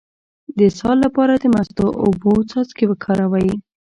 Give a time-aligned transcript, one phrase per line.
[0.55, 3.49] د اسهال لپاره د مستو او اوبو څاڅکي وکاروئ